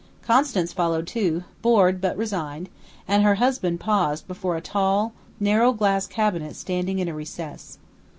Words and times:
Constance 0.23 0.73
followed, 0.73 1.05
too, 1.05 1.43
bored 1.61 2.01
but 2.01 2.17
resigned; 2.17 2.69
and 3.07 3.21
her 3.21 3.35
husband 3.35 3.79
paused 3.79 4.27
before 4.27 4.57
a 4.57 4.59
tall, 4.59 5.13
narrow 5.39 5.73
glass 5.73 6.07
cabinet 6.07 6.55
standing 6.55 6.97
in 6.97 7.07
a 7.07 7.13
recess. 7.13 7.77